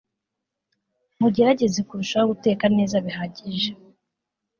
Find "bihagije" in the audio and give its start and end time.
3.05-3.71